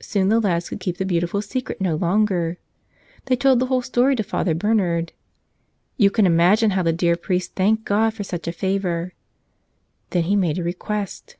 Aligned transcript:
Soon 0.00 0.30
the 0.30 0.40
lads 0.40 0.70
could 0.70 0.80
keep 0.80 0.96
the 0.96 1.04
beautiful 1.04 1.42
secret 1.42 1.78
no 1.78 1.94
longer. 1.96 2.56
They 3.26 3.36
told 3.36 3.60
the 3.60 3.66
whole 3.66 3.82
story 3.82 4.16
to 4.16 4.22
Father 4.22 4.54
Bernard. 4.54 5.12
You 5.98 6.10
can 6.10 6.24
imagine 6.24 6.70
how 6.70 6.82
the 6.82 6.90
dear 6.94 7.16
priest 7.16 7.54
thanked 7.54 7.84
God 7.84 8.14
for 8.14 8.24
such 8.24 8.48
a 8.48 8.52
favor. 8.52 9.12
Then 10.08 10.22
he 10.24 10.36
made 10.36 10.56
a 10.58 10.64
request. 10.64 11.36